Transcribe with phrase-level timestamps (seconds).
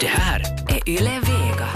[0.00, 1.68] Det här är Yle Vega.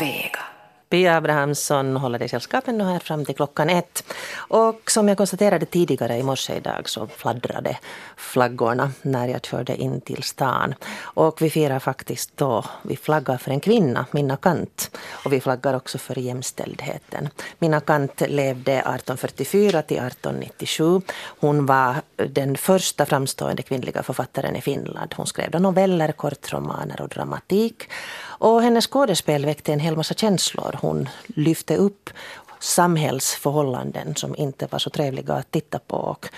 [0.00, 0.53] Vega.
[0.94, 4.04] Pia Abrahamsson håller dig sällskapen här fram till klockan ett.
[4.36, 7.78] Och som jag konstaterade tidigare i morse idag så fladdrade
[8.16, 10.74] flaggorna när jag körde in till stan.
[11.00, 14.96] Och vi firar faktiskt då, vi flaggar för en kvinna, Minna Kant.
[15.24, 17.28] Och vi flaggar också för jämställdheten.
[17.58, 21.00] Minna Kant levde 1844 till 1897.
[21.40, 25.14] Hon var den första framstående kvinnliga författaren i Finland.
[25.16, 27.88] Hon skrev noveller, kortromaner och dramatik.
[28.44, 30.78] Och hennes skådespel väckte en hel massa känslor.
[30.84, 32.10] Hon lyfte upp
[32.60, 35.96] samhällsförhållanden som inte var så trevliga att titta på.
[35.96, 36.28] Och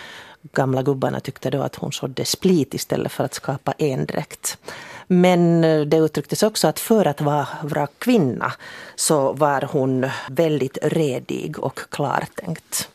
[0.53, 4.59] gamla gubbarna tyckte då att hon sådde split istället för att skapa endräkt.
[5.07, 8.53] Men eh, det uttrycktes också att för att vara, kvinna
[8.97, 12.89] så var hon väldigt redig och klartänkt.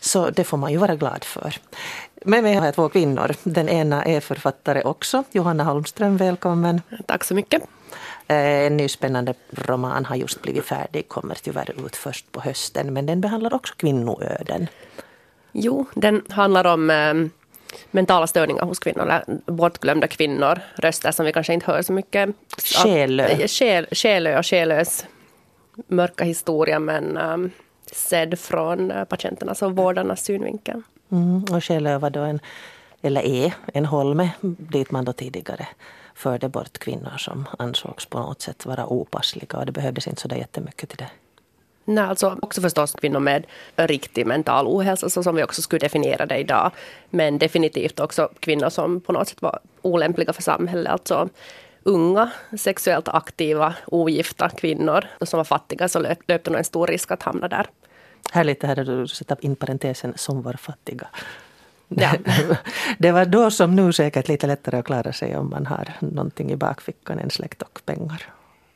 [0.00, 1.56] Så det får man ju vara glad för.
[2.24, 3.34] Med mig har jag två kvinnor.
[3.42, 5.24] Den ena är författare också.
[5.32, 6.82] Johanna Holmström, välkommen.
[7.06, 7.62] Tack så mycket.
[8.28, 12.92] Eh, en ny spännande roman har just blivit färdig, kommer tyvärr ut först på hösten.
[12.92, 14.66] Men den behandlar också kvinnoöden.
[15.52, 17.14] Jo, den handlar om eh,
[17.90, 20.60] mentala störningar hos kvinnor, bortglömda kvinnor.
[20.74, 22.30] Röster som vi kanske inte hör så mycket.
[22.82, 23.26] Själö.
[23.26, 25.06] Eh, själ, själö och själös
[25.86, 27.50] mörka historia men um,
[27.92, 30.82] sedd från uh, patienternas och vårdarnas synvinkel.
[31.12, 32.40] Mm, och Själö var då en,
[33.02, 35.68] eller är en holme dit man då tidigare
[36.16, 40.28] förde bort kvinnor som ansågs på något sätt vara opassliga och det behövdes inte så
[40.28, 41.10] där jättemycket till det.
[41.84, 46.26] Nej, alltså också förstås kvinnor med riktig mental ohälsa så som vi också skulle definiera
[46.26, 46.70] det idag.
[47.10, 50.92] Men definitivt också kvinnor som på något sätt var olämpliga för samhället.
[50.92, 51.28] Alltså
[51.82, 57.22] unga, sexuellt aktiva, ogifta kvinnor som var fattiga så löpte nog en stor risk att
[57.22, 57.66] hamna där.
[58.32, 61.08] Härligt det här att du sätter in parentesen som var fattiga.
[61.88, 62.10] Ja.
[62.98, 66.52] det var då som nu säkert lite lättare att klara sig om man har någonting
[66.52, 68.22] i bakfickan, en släkt och pengar.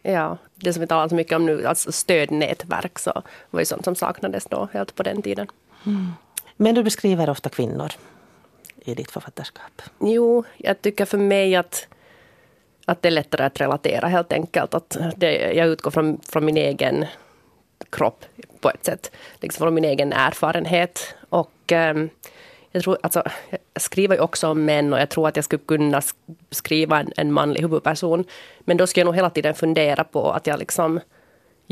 [0.03, 3.85] Ja, det som vi talar så mycket om nu, alltså stödnätverk, så var ju sånt
[3.85, 5.47] som saknades då helt på den tiden.
[5.87, 6.13] Mm.
[6.57, 7.93] Men du beskriver ofta kvinnor
[8.85, 9.83] i ditt författarskap.
[10.01, 11.87] Jo, jag tycker för mig att,
[12.85, 14.75] att det är lättare att relatera helt enkelt.
[14.75, 17.07] Att det, jag utgår från, från min egen
[17.91, 18.25] kropp
[18.61, 19.11] på ett sätt.
[19.41, 21.15] Liksom från min egen erfarenhet.
[21.29, 22.11] Och um,
[22.73, 25.63] jag, tror, alltså, jag skriver ju också om män och jag tror att jag skulle
[25.67, 26.03] kunna
[26.51, 28.25] skriva en, en manlig huvudperson.
[28.61, 31.01] Men då skulle jag nog hela tiden fundera på att jag liksom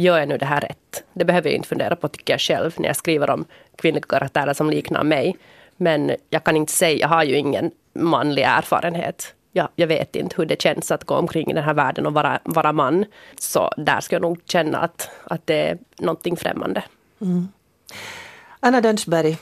[0.00, 1.04] Gör jag nu det här rätt?
[1.12, 3.44] Det behöver jag inte fundera på tycker jag själv när jag skriver om
[3.76, 5.36] kvinnliga karaktärer som liknar mig.
[5.76, 9.34] Men jag kan inte säga, jag har ju ingen manlig erfarenhet.
[9.52, 12.12] Jag, jag vet inte hur det känns att gå omkring i den här världen och
[12.12, 13.04] vara, vara man.
[13.40, 16.82] Så där ska jag nog känna att, att det är någonting främmande.
[17.20, 17.48] Mm.
[18.60, 19.36] Anna Dönsberg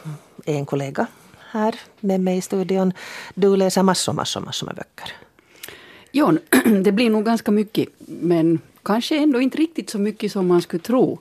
[0.46, 1.06] är en kollega
[1.50, 2.92] här med mig i studion.
[3.34, 5.12] Du läser massor, massor, massor med böcker.
[6.10, 6.32] Ja,
[6.82, 10.82] det blir nog ganska mycket, men kanske ändå inte riktigt så mycket som man skulle
[10.82, 11.18] tro.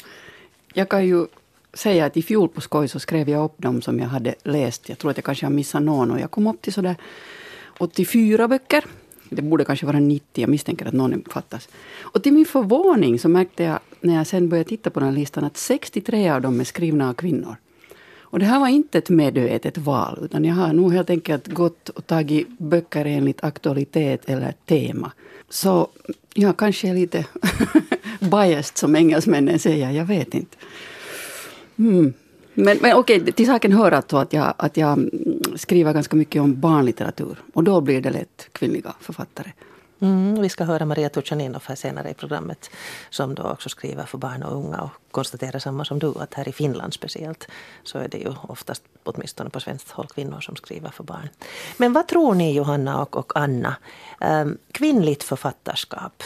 [0.74, 1.28] Jag kan ju
[1.74, 4.90] säga att i fjol på skoj så skrev jag upp dem som jag hade läst.
[4.90, 6.96] Jag tror att jag kanske har missat någon och jag kom upp till sådär
[7.78, 8.86] 84 böcker.
[9.30, 11.70] Det borde kanske vara 90, jag misstänker att någon fattas.
[12.02, 15.44] Och till min förvåning så märkte jag när jag sen började titta på den listan
[15.44, 17.56] att 63 av dem är skrivna av kvinnor.
[18.26, 21.90] Och det här var inte ett medvetet val, utan jag har nog helt enkelt gått
[21.90, 25.12] och tagit böcker enligt aktualitet eller tema.
[25.50, 25.88] Så
[26.34, 27.26] jag kanske är lite
[28.20, 30.58] biased som engelsmännen säger, jag vet inte.
[31.78, 32.14] Mm.
[32.54, 35.10] Men, men okej, till saken hör alltså att jag, att jag
[35.56, 37.38] skriver ganska mycket om barnlitteratur.
[37.54, 39.52] Och då blir det lätt kvinnliga författare.
[40.00, 42.70] Mm, vi ska höra Maria Turchaninov här senare i programmet
[43.10, 46.48] som då också skriver för barn och unga och konstaterar samma som du att här
[46.50, 47.48] i Finland speciellt
[47.84, 51.30] så är det ju oftast åtminstone på svenskt håll kvinnor som skriver för barn.
[51.78, 53.76] Men vad tror ni Johanna och, och Anna?
[54.22, 56.24] Um, kvinnligt författarskap,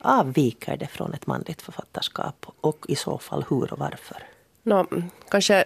[0.00, 4.22] avviker det från ett manligt författarskap och i så fall hur och varför?
[4.62, 4.86] No,
[5.28, 5.64] kanske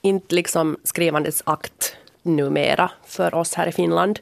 [0.00, 4.18] inte liksom skrivandets akt numera för oss här i Finland.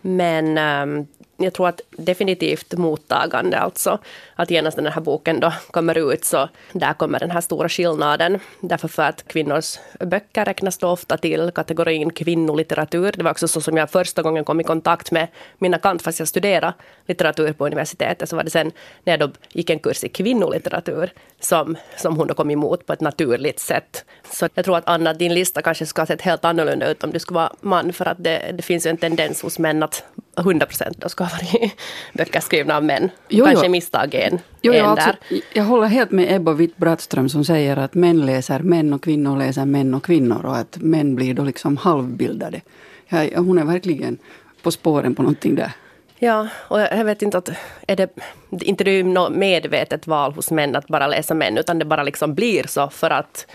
[0.00, 1.06] Men um,
[1.36, 3.98] jag tror att definitivt mottagande, alltså
[4.34, 7.68] att genast när den här boken då kommer ut så där kommer den här stora
[7.68, 8.38] skillnaden.
[8.60, 13.12] Därför för att kvinnors böcker räknas då ofta till kategorin kvinnolitteratur.
[13.16, 15.28] Det var också så som jag första gången kom i kontakt med
[15.58, 16.74] mina kant, fast jag studerade
[17.06, 18.72] litteratur på universitetet, så var det sen
[19.04, 22.92] när jag då gick en kurs i kvinnolitteratur som, som hon då kom emot på
[22.92, 24.04] ett naturligt sätt.
[24.32, 27.12] Så jag tror att Anna, din lista kanske skulle ha sett helt annorlunda ut om
[27.12, 30.04] du skulle vara man, för att det, det finns ju en tendens hos män att
[30.36, 31.72] 100 procent då ska ha varit
[32.12, 33.10] böcker skrivna av män.
[33.28, 33.72] Jo, Kanske jo.
[33.72, 35.40] misstag en, Jo, en alltså, där.
[35.52, 39.64] jag håller helt med Ebba Witt-Brattström som säger att män läser män och kvinnor läser
[39.64, 42.60] män och kvinnor och att män blir då liksom halvbildade.
[43.08, 44.18] Ja, hon är verkligen
[44.62, 45.72] på spåren på någonting där.
[46.18, 47.48] Ja, och jag vet inte att
[47.86, 48.08] är det
[48.50, 52.02] inte det är något medvetet val hos män att bara läsa män, utan det bara
[52.02, 53.46] liksom blir så för att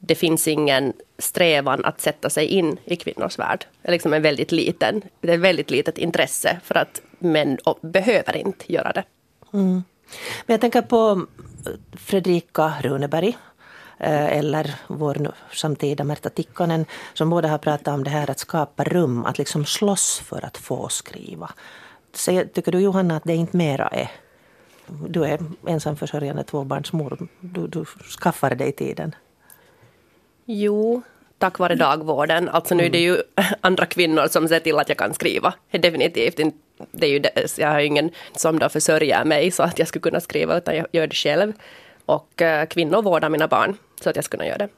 [0.00, 3.66] det finns ingen strävan att sätta sig in i kvinnors värld.
[3.82, 8.36] Det är liksom en väldigt liten, det är väldigt litet intresse för att män behöver
[8.36, 9.04] inte göra det.
[9.52, 9.84] Mm.
[10.46, 11.28] Men jag tänker på mm,
[11.92, 13.36] Fredrika Runeberg
[13.98, 18.84] eh, eller vår samtida Märta Tikkanen som båda har pratat om det här att skapa
[18.84, 21.50] rum, att liksom slåss för att få skriva.
[22.14, 24.10] Så tycker du Johanna att det inte mera är
[25.08, 27.28] du är ensamförsörjande tvåbarnsmor.
[27.40, 27.84] Du, du
[28.20, 29.14] skaffar dig tiden.
[30.46, 31.02] Jo,
[31.38, 32.48] tack vare dagvården.
[32.48, 33.22] Alltså nu är det ju
[33.60, 35.54] andra kvinnor som ser till att jag kan skriva.
[35.70, 36.58] Definitivt inte.
[36.92, 37.58] Det är ju det.
[37.58, 40.76] Jag har ju ingen som då försörjer mig så att jag skulle kunna skriva utan
[40.76, 41.52] jag gör det själv.
[42.06, 44.68] Och uh, kvinnor vårdar mina barn så att jag ska kunna göra det.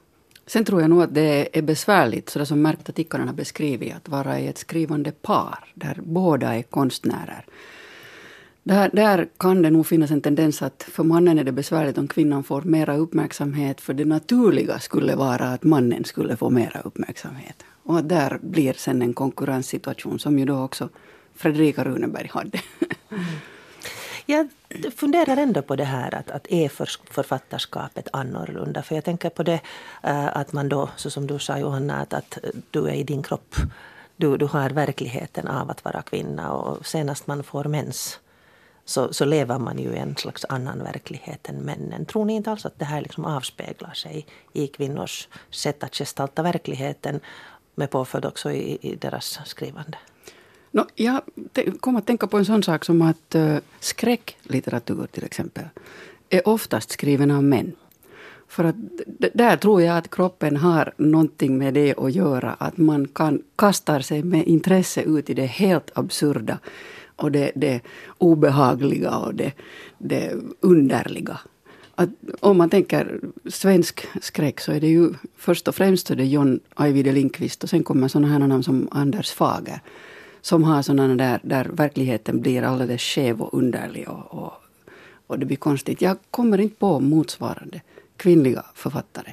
[0.47, 3.97] Sen tror jag nog att det är besvärligt, så det som Märta Tikkanen har beskrivit,
[3.97, 7.45] att vara i ett skrivande par där båda är konstnärer.
[8.63, 12.09] Där, där kan det nog finnas en tendens att för mannen är det besvärligt om
[12.09, 13.81] kvinnan får mera uppmärksamhet.
[13.81, 17.65] För det naturliga skulle vara att mannen skulle få mera uppmärksamhet.
[17.83, 20.89] Och att där blir sen en konkurrenssituation som ju då också
[21.35, 22.61] Fredrika Runeberg hade.
[23.11, 23.25] Mm.
[24.31, 24.49] Jag
[24.97, 28.83] funderar ändå på det här att, att är för, författarskapet annorlunda?
[28.83, 29.61] För jag tänker på det
[30.03, 32.39] eh, att man då, så som du sa Johanna, att, att
[32.71, 33.55] du är i din kropp.
[34.17, 38.21] Du, du har verkligheten av att vara kvinna och senast man får mens
[38.89, 42.05] så, så lever man ju i en slags annan verklighet än männen.
[42.05, 46.43] Tror ni inte alls att det här liksom avspeglar sig i kvinnors sätt att gestalta
[46.43, 47.21] verkligheten
[47.75, 49.99] med påföljd också i, i deras skrivande?
[50.71, 51.21] No, jag
[51.81, 55.65] kom att tänka på en sån sak som att uh, skräcklitteratur till exempel
[56.31, 57.73] är oftast skriven av män.
[58.49, 58.77] För att
[59.35, 62.57] där tror jag att kroppen har någonting med det att göra.
[62.59, 66.59] Att man kan kastar sig med intresse ut i det helt absurda
[67.19, 67.81] och det, det
[68.19, 69.53] obehagliga och det,
[69.99, 71.41] det underliga.
[71.95, 72.09] Att
[72.41, 73.21] om man tänker
[73.51, 77.85] svensk skräck så är det ju först och främst det John Ajvide Lindqvist och sen
[77.85, 79.81] kommer sådana här namn som Anders Fager.
[80.41, 84.53] Som har sådana där, där verkligheten blir alldeles skev och underlig och, och,
[85.27, 86.03] och det blir konstigt.
[86.03, 87.81] Jag kommer inte på motsvarande
[88.17, 89.33] kvinnliga författare.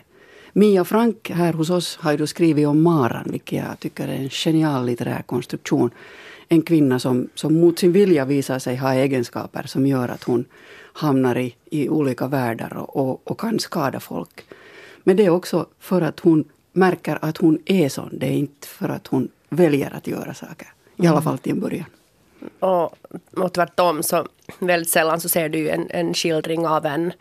[0.54, 4.30] Mia Frank här hos oss har ju skrivit om Maran, vilket jag tycker är en
[4.30, 5.92] genial litterär konstruktion
[6.50, 10.46] en kvinna som, som mot sin vilja visar sig ha egenskaper som gör att hon
[10.94, 14.46] hamnar i, i olika världar och, och, och kan skada folk.
[15.04, 16.44] Men det är också för att hon
[16.74, 18.10] märker att hon är sån.
[18.12, 20.68] Det är inte för att hon väljer att göra saker.
[20.96, 21.24] I alla mm.
[21.24, 21.86] fall till en början.
[22.60, 22.96] Och,
[23.38, 24.28] och tvärtom så
[24.60, 27.14] väldigt sällan så ser du en, en skildring av en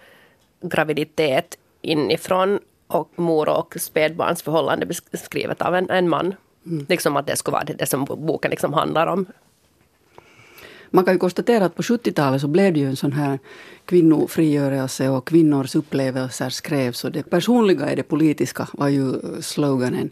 [0.60, 6.34] graviditet inifrån och mor och spädbarnsförhållande beskrivet av en, en man.
[6.66, 6.86] Mm.
[6.88, 9.26] Liksom att det skulle vara det som boken liksom handlar om.
[10.90, 13.38] Man kan ju konstatera att på 70-talet så blev det ju en sån här
[13.84, 20.10] kvinnofrigörelse och kvinnors upplevelser skrevs och det personliga är det politiska var ju eh, sloganen.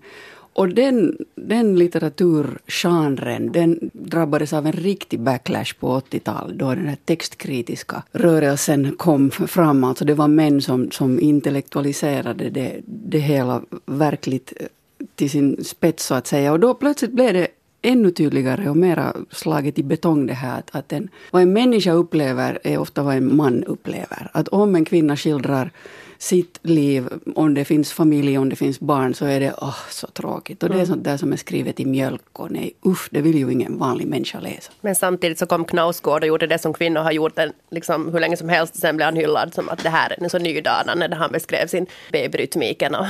[0.54, 6.98] Och den, den litteraturgenren den drabbades av en riktig backlash på 80-talet då den här
[7.04, 9.84] textkritiska rörelsen kom fram.
[9.84, 14.66] Alltså det var män som, som intellektualiserade det, det hela verkligt eh,
[15.14, 16.52] till sin spets så att säga.
[16.52, 17.48] Och då plötsligt blev det
[17.82, 21.92] ännu tydligare och mera slaget i betong det här att, att en, vad en människa
[21.92, 24.30] upplever är ofta vad en man upplever.
[24.32, 25.70] Att om en kvinna skildrar
[26.18, 30.06] sitt liv, om det finns familj, om det finns barn, så är det oh, så
[30.06, 30.62] tråkigt.
[30.62, 30.86] Och det är mm.
[30.86, 34.06] sånt där som är skrivet i mjölk och nej, usch, det vill ju ingen vanlig
[34.06, 34.72] människa läsa.
[34.80, 38.20] Men samtidigt så kom Knausgård och gjorde det som kvinnor har gjort en, liksom, hur
[38.20, 38.76] länge som helst.
[38.76, 41.66] Sen blev han hyllad som att det här är en så nydanande när han beskrev
[41.66, 43.06] sin babyrytmiken och,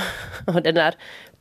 [0.46, 0.94] och den där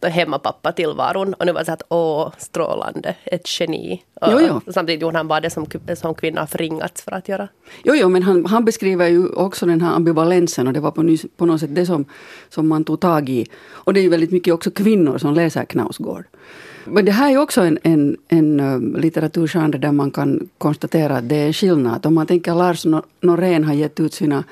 [0.07, 1.33] hemmapappa-tillvaron.
[1.33, 4.03] Och nu var det så att åh, strålande, ett geni.
[4.13, 4.71] Och, jo, jo.
[4.71, 5.65] Samtidigt gjorde han bara det som,
[5.95, 7.47] som kvinnor förringats för att göra.
[7.83, 11.17] Jo, jo men han, han beskriver ju också den här ambivalensen och det var på,
[11.37, 12.05] på något sätt det som,
[12.49, 13.45] som man tog tag i.
[13.69, 16.25] Och det är ju väldigt mycket också kvinnor som läser Knausgård.
[16.85, 21.29] Men det här är också en, en, en um, litteraturgenre där man kan konstatera att
[21.29, 22.05] det är en skillnad.
[22.05, 22.85] Om man tänker Lars
[23.21, 24.43] Norén har gett ut sina,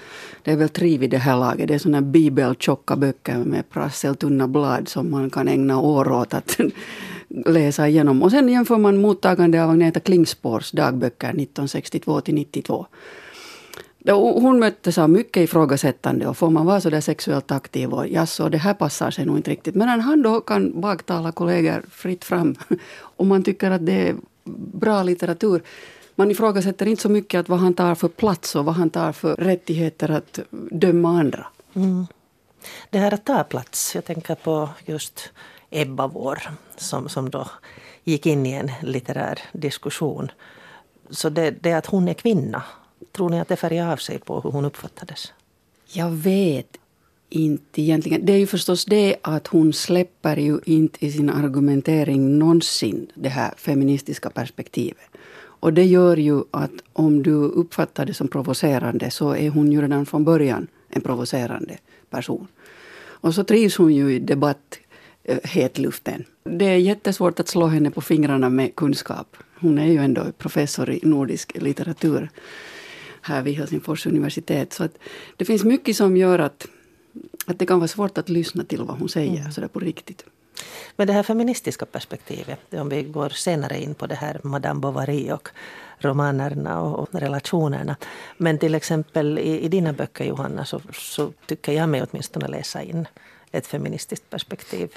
[0.43, 4.47] det är väl tre vid det här laget, det är sådana bibeltjocka böcker med prasseltunna
[4.47, 6.59] blad som man kan ägna år åt att
[7.45, 8.23] läsa igenom.
[8.23, 12.85] Och sen jämför man mottagande av Agneta Klingspors dagböcker 1962 till 92.
[14.13, 18.49] Hon möttes av mycket ifrågasättande och får man vara så där sexuellt aktiv och jaså,
[18.49, 19.75] det här passar sig nog inte riktigt.
[19.75, 22.55] Men han då kan baktala kollegor fritt fram
[22.99, 24.15] om man tycker att det är
[24.73, 25.61] bra litteratur.
[26.15, 29.11] Man ifrågasätter inte så mycket att vad han tar för plats och vad han tar
[29.11, 30.39] för rättigheter att
[30.71, 31.47] döma andra.
[31.73, 32.07] Mm.
[32.89, 35.31] Det här att ta plats, jag tänker på just
[35.69, 36.39] Ebba Vår
[36.77, 37.47] som, som då
[38.03, 40.31] gick in i en litterär diskussion
[41.09, 42.63] så det, det att hon är kvinna,
[43.11, 45.33] tror ni att det färgar av sig på hur hon uppfattades?
[45.91, 46.77] Jag vet
[47.29, 48.25] inte egentligen.
[48.25, 53.29] Det är ju förstås det att hon släpper ju inte i sin argumentering någonsin det
[53.29, 55.07] här feministiska perspektivet.
[55.61, 59.81] Och det gör ju att om du uppfattar det som provocerande så är hon ju
[59.81, 61.77] redan från början en provocerande
[62.09, 62.47] person.
[63.21, 64.79] Och så trivs hon ju i debatt
[65.23, 66.25] eh, hetluften.
[66.43, 69.37] Det är jättesvårt att slå henne på fingrarna med kunskap.
[69.59, 72.29] Hon är ju ändå professor i nordisk litteratur
[73.29, 74.73] här vid Helsingfors universitet.
[74.73, 74.87] Så
[75.37, 76.67] det finns mycket som gör att,
[77.45, 79.51] att det kan vara svårt att lyssna till vad hon säger mm.
[79.51, 80.25] sådär på riktigt.
[80.95, 85.31] Men det här feministiska perspektivet, om vi går senare in på det här Madame Bovary
[85.31, 85.49] och
[85.99, 87.95] romanerna och relationerna.
[88.37, 92.81] Men till exempel i, i dina böcker Johanna så, så tycker jag mig åtminstone läsa
[92.83, 93.07] in
[93.51, 94.89] ett feministiskt perspektiv.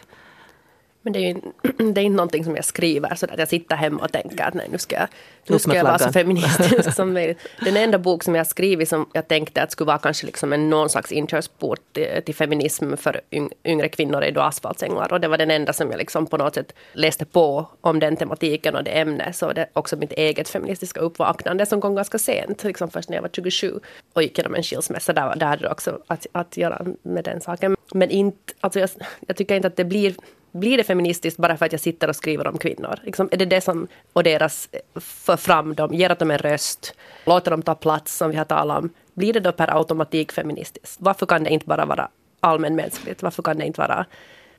[1.03, 1.35] Men det är, ju,
[1.93, 4.55] det är inte någonting som jag skriver så att jag sitter hemma och tänker att
[4.55, 5.09] nej, nu ska jag,
[5.47, 7.39] nu ska jag vara så feministisk som möjligt.
[7.65, 10.71] Den enda bok som jag skrivit som jag tänkte att skulle vara kanske liksom en
[10.71, 13.21] någon slags inkörsport till, till feminism för
[13.65, 15.13] yngre kvinnor är då Asfaltsänglar.
[15.13, 18.17] Och det var den enda som jag liksom på något sätt läste på om den
[18.17, 19.37] tematiken och det ämnet.
[19.37, 23.23] Så det också mitt eget feministiska uppvaknande som kom ganska sent, liksom först när jag
[23.23, 23.81] var 27
[24.13, 25.13] och gick genom en skilsmässa.
[25.13, 27.77] Där, där hade det också att, att göra med den saken.
[27.95, 28.91] Men inte, alltså jag,
[29.27, 30.15] jag tycker inte att det blir
[30.53, 32.99] blir det feministiskt bara för att jag sitter och skriver om kvinnor?
[33.03, 36.39] Liksom, är det det som och deras eh, för fram dem, ger åt dem en
[36.39, 36.95] röst,
[37.27, 38.91] låter dem ta plats som vi har talat om?
[39.15, 40.97] Blir det då per automatik feministiskt?
[40.99, 42.09] Varför kan det inte bara vara
[42.41, 43.23] allmänmänskligt?
[43.23, 44.07] Varför kan det inte vara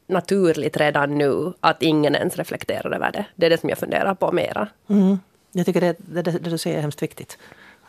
[0.07, 3.25] naturligt redan nu att ingen ens reflekterar över det?
[3.35, 4.67] Det är det som jag funderar på mera.
[4.89, 5.19] Mm.
[5.51, 7.37] Jag tycker det, det, det du säger är hemskt viktigt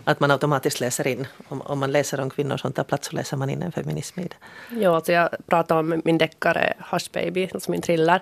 [0.04, 1.26] att man automatiskt läser in.
[1.48, 4.20] Om, om man läser om kvinnor som tar plats så läser man in en feminism
[4.20, 4.36] i det.
[4.80, 8.20] Ja, alltså jag pratade om min deckare Hush Baby, alltså min thriller.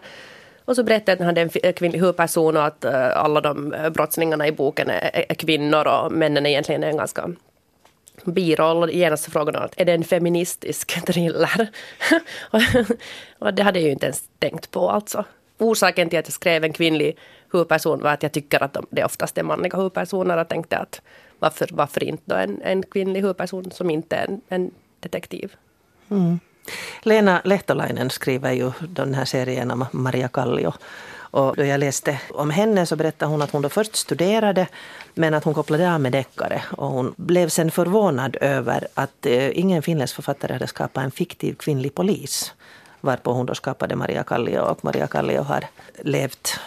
[0.64, 3.72] Och så berättade jag att han hade en kvinnlig huvudperson och att eh, alla de
[3.72, 7.30] eh, brottslingarna i boken är, är, kvinnor och männen egentligen är en ganska
[8.24, 8.82] biroll.
[8.82, 11.68] Och genast frågade hon är det en feministisk thriller?
[13.38, 15.24] och det hade jag ju inte ens tänkt på alltså.
[15.58, 17.18] Orsaken till att jag skrev en kvinnlig
[17.52, 21.02] huvudperson var att jag tycker att de, det oftast är manliga huvudpersoner och tänkte att
[21.42, 24.70] varför, varför inte då en, en kvinnlig huvudperson som inte är en, en
[25.00, 25.54] detektiv?
[26.10, 26.40] Mm.
[27.02, 30.72] Lena Lehtolainen skriver ju den här serien om Maria Kallio.
[31.14, 34.66] Och då jag läste om henne så berättade hon att hon då först studerade
[35.14, 36.62] men att hon kopplade av med deckare.
[36.70, 41.54] Och hon blev sen förvånad över att eh, ingen finländsk författare hade skapat en fiktiv
[41.54, 42.54] kvinnlig polis.
[43.00, 45.64] Varpå hon då skapade Maria Kallio och Maria Kallio har
[46.02, 46.60] levt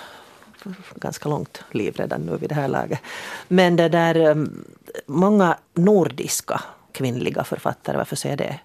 [0.96, 3.00] ganska långt liv redan nu vid det här laget.
[3.48, 4.36] Men det där, eh,
[5.06, 8.60] många nordiska kvinnliga författare, varför säger jag det?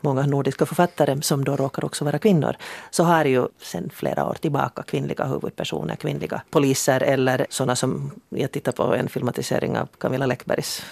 [0.00, 2.56] Många nordiska författare som då råkar också vara kvinnor,
[2.90, 8.52] så har ju sedan flera år tillbaka kvinnliga huvudpersoner, kvinnliga poliser eller sådana som, jag
[8.52, 10.82] tittar på en filmatisering av Camilla Läckbergs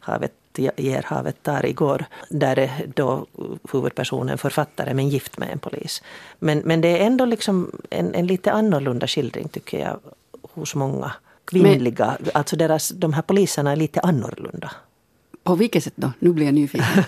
[0.00, 2.04] Havet ger, havet tar igår.
[2.28, 3.26] Där är då
[3.72, 6.02] huvudpersonen författare men gift med en polis.
[6.38, 10.00] Men, men det är ändå liksom en, en lite annorlunda skildring tycker jag
[10.42, 11.12] hos många
[11.44, 12.16] kvinnliga.
[12.20, 14.70] Men, alltså deras, de här poliserna är lite annorlunda.
[15.42, 16.12] På vilket sätt då?
[16.18, 17.04] Nu blir jag nyfiken.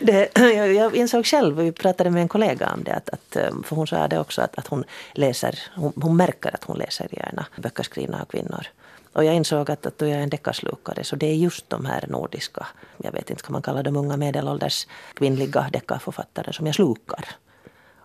[0.00, 0.38] det,
[0.74, 4.08] jag insåg själv, vi pratade med en kollega om det, att, att, för hon sa
[4.08, 8.20] det också att, att hon läser, hon, hon märker att hon läser gärna böcker skrivna
[8.20, 8.66] av kvinnor.
[9.12, 11.84] Och jag insåg att, att då jag är en deckarslukare så det är just de
[11.84, 16.74] här nordiska, jag vet inte, ska man kalla dem unga medelålders kvinnliga deckarförfattare som jag
[16.74, 17.24] slukar.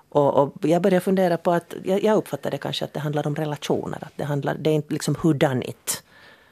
[0.10, 3.36] Och, och, jag började fundera på att, jag, jag uppfattade kanske att det handlar om
[3.36, 3.98] relationer.
[4.02, 6.04] Att det, handlar, det är inte liksom hudanit.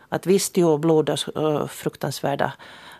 [0.09, 2.53] Att visst, jo, blod och fruktansvärda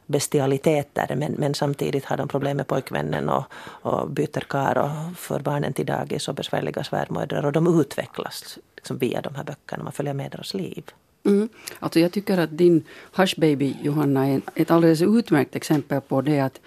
[0.05, 3.43] bestialiteter men, men samtidigt har de problem med pojkvännen och,
[3.81, 8.97] och byter kar och för barnen till dagis och besvärliga svärmödrar och de utvecklas liksom
[8.97, 9.83] via de här böckerna.
[9.83, 10.83] Man följer med deras liv.
[11.25, 11.49] Mm.
[11.79, 12.83] Alltså jag tycker att din
[13.15, 16.61] hushbaby Johanna, är ett alldeles utmärkt exempel på det att,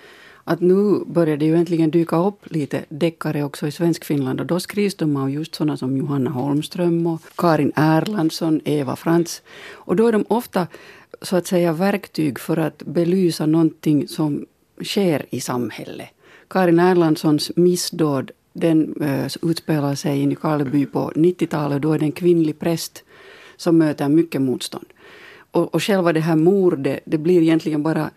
[0.44, 4.60] att nu börjar det ju äntligen dyka upp lite deckare också i Svenskfinland och då
[4.60, 9.42] skrivs de av just sådana som Johanna Holmström och Karin Erlandsson, Eva Frans.
[9.72, 10.66] Och då är de ofta
[11.22, 14.46] så att säga verktyg för att belysa någonting som
[14.84, 16.08] sker i samhället.
[16.48, 21.82] Karin Erlandssons missdåd den äh, utspelar sig i Nykarleby på 90-talet.
[21.82, 23.04] Då är det en kvinnlig präst
[23.56, 24.86] som möter mycket motstånd.
[25.50, 28.10] Och, och själva det här mordet, det blir egentligen bara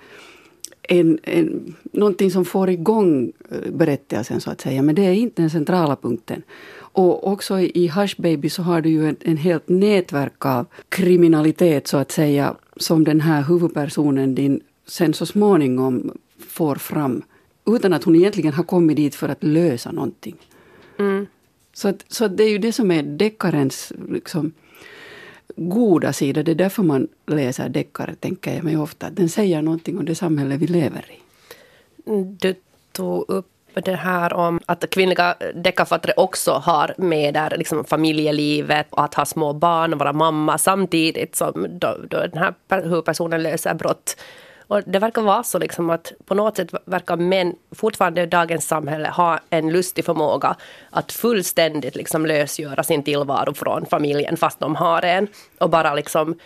[0.81, 4.81] en, en, någonting som får igång eh, berättelsen så att säga.
[4.81, 6.43] Men det är inte den centrala punkten.
[6.77, 11.87] Och också i Hush Baby så har du ju en, en helt nätverk av kriminalitet
[11.87, 12.55] så att säga.
[12.77, 16.11] Som den här huvudpersonen din sen så småningom
[16.47, 17.21] får fram.
[17.65, 20.35] Utan att hon egentligen har kommit dit för att lösa någonting.
[20.99, 21.27] Mm.
[21.73, 24.51] Så, att, så att det är ju det som är deckarens liksom,
[25.55, 29.09] goda sidor, Det är därför man läser deckare, tänker jag mig ofta.
[29.09, 31.19] Den säger någonting om det samhälle vi lever i.
[32.09, 32.55] Mm, du
[32.91, 39.03] tog upp det här om att kvinnliga deckarfattare också har med där liksom familjelivet och
[39.03, 43.73] att ha små barn och vara mamma samtidigt som då, då den här huvudpersonen löser
[43.73, 44.17] brott.
[44.69, 48.67] Och det verkar vara så liksom att på något sätt verkar män fortfarande i dagens
[48.67, 50.55] samhälle ha en lustig förmåga
[50.89, 56.39] att fullständigt liksom lösgöra sin tillvaro från familjen fast de har en och bara liksom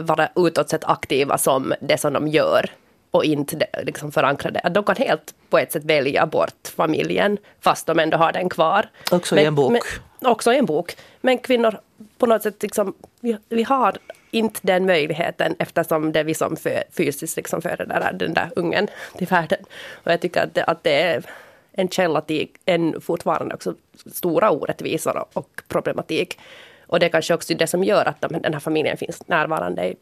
[0.00, 2.70] vara utåt sett aktiva som det som de gör
[3.14, 4.60] och inte liksom förankrade.
[4.60, 8.48] Att de kan helt på ett sätt välja bort familjen fast de ändå har den
[8.48, 8.88] kvar.
[9.10, 9.72] Också men, i en bok.
[9.72, 10.96] Men, också i en bok.
[11.20, 11.78] Men kvinnor
[12.18, 13.96] på något sätt, liksom, vi, vi har
[14.30, 18.50] inte den möjligheten eftersom det är vi som för, fysiskt liksom föder där, den där
[18.56, 19.64] ungen till världen.
[20.04, 21.24] Och jag tycker att det, att det är
[21.72, 23.74] en källa till en fortfarande också
[24.12, 26.38] stora orättvisor och problematik.
[26.86, 29.84] Och det är kanske också det som gör att de, den här familjen finns närvarande
[29.84, 29.96] i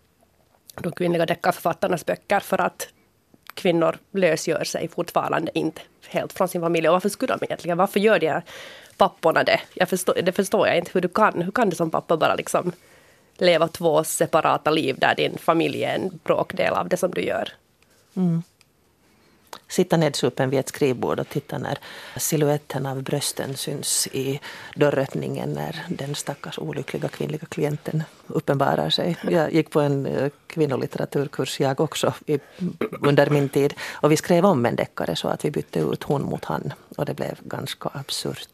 [0.81, 2.89] de kvinnliga deckarförfattarnas böcker för att
[3.55, 6.89] kvinnor lösgör sig fortfarande inte helt från sin familj.
[6.89, 7.79] Och varför skulle de egentligen?
[7.79, 8.43] Varför gör de här
[8.97, 9.61] papporna det?
[9.75, 11.43] Jag förstår, det förstår jag inte hur du kan.
[11.43, 12.73] Hur kan du som pappa bara liksom
[13.39, 17.49] leva två separata liv där din familj är en bråkdel av det som du gör?
[18.17, 18.43] Mm
[19.69, 21.79] sitta nedsupen vid ett skrivbord och titta när
[22.17, 24.41] siluetten av brösten syns i
[24.77, 29.17] dörröppningen när den stackars olyckliga kvinnliga klienten uppenbarar sig.
[29.31, 32.39] Jag gick på en eh, kvinnolitteraturkurs jag också i,
[33.01, 36.23] under min tid och vi skrev om en deckare så att vi bytte ut hon
[36.23, 38.49] mot han och det blev ganska absurt.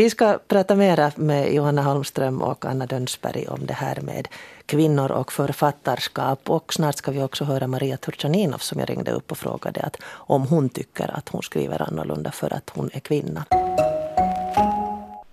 [0.00, 4.28] Vi ska prata mera med Johanna Holmström och Anna Dönsberg om det här med
[4.66, 6.50] kvinnor och författarskap.
[6.50, 9.96] Och snart ska vi också höra Maria Turchaninov som jag ringde upp och frågade att
[10.06, 13.44] om hon tycker att hon skriver annorlunda för att hon är kvinna.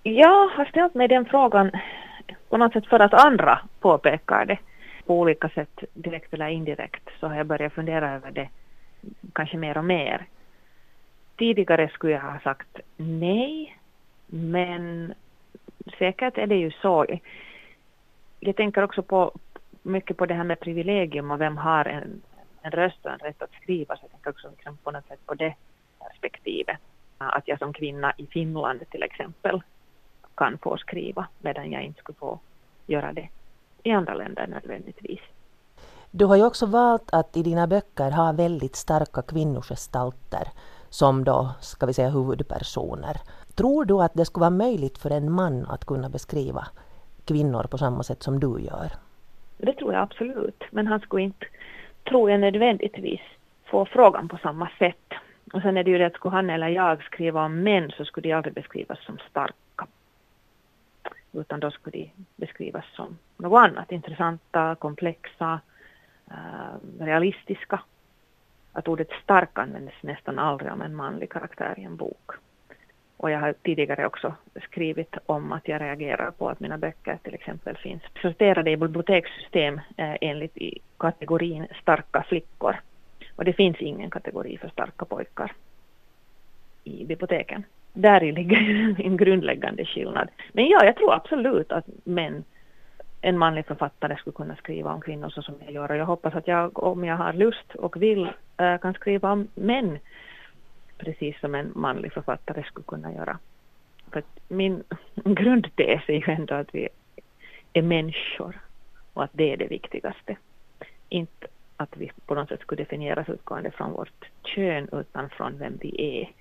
[0.02, 1.70] Jag har ställt mig den frågan
[2.48, 4.58] på något sätt för att andra påpekar det
[5.06, 8.48] på olika sätt, direkt eller indirekt, så har jag börjat fundera över det
[9.32, 10.26] kanske mer och mer.
[11.38, 13.77] Tidigare skulle jag ha sagt nej,
[14.30, 15.14] men
[15.98, 17.06] säkert är det ju så.
[18.40, 19.32] Jag tänker också på
[19.82, 22.22] mycket på det här med privilegium och vem har en,
[22.62, 23.96] en röst och en rätt att skriva.
[23.96, 25.54] Så jag tänker också liksom på något sätt på det
[25.98, 26.78] perspektivet.
[27.18, 29.62] Att jag som kvinna i Finland till exempel
[30.34, 32.38] kan få skriva medan jag inte skulle få
[32.86, 33.28] göra det
[33.82, 35.20] i andra länder nödvändigtvis.
[36.10, 40.48] Du har ju också valt att i dina böcker ha väldigt starka kvinnogestalter
[40.90, 43.16] som då, ska vi säga huvudpersoner.
[43.58, 46.66] Tror du att det skulle vara möjligt för en man att kunna beskriva
[47.24, 48.88] kvinnor på samma sätt som du gör?
[49.56, 51.46] Det tror jag absolut, men han skulle inte,
[52.08, 53.20] tror jag nödvändigtvis,
[53.64, 55.12] få frågan på samma sätt.
[55.52, 58.04] Och sen är det ju det att skulle han eller jag skriva om män så
[58.04, 59.86] skulle de aldrig beskrivas som starka.
[61.32, 65.60] Utan då skulle de beskrivas som något annat, intressanta, komplexa,
[66.30, 67.80] eh, realistiska.
[68.72, 72.30] Att ordet stark användes nästan aldrig om en manlig karaktär i en bok.
[73.18, 77.34] Och jag har tidigare också skrivit om att jag reagerar på att mina böcker till
[77.34, 82.76] exempel finns sorterade i bibliotekssystem eh, enligt i kategorin starka flickor.
[83.36, 85.52] Och det finns ingen kategori för starka pojkar
[86.84, 87.64] i biblioteken.
[87.92, 90.28] Där ligger en grundläggande skillnad.
[90.52, 92.44] Men ja, jag tror absolut att män,
[93.20, 95.90] en manlig författare skulle kunna skriva om kvinnor så som jag gör.
[95.90, 99.48] Och jag hoppas att jag, om jag har lust och vill, eh, kan skriva om
[99.54, 99.98] män
[100.98, 103.38] precis som en manlig författare skulle kunna göra.
[104.12, 104.82] För min
[105.14, 106.88] grundtes är ju ändå att vi
[107.72, 108.60] är människor
[109.12, 110.36] och att det är det viktigaste.
[111.08, 115.78] Inte att vi på något sätt skulle definieras utgående från vårt kön utan från vem
[115.80, 116.32] vi är.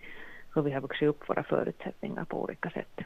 [0.55, 2.99] Hur vi har vuxit upp, våra förutsättningar på olika sätt.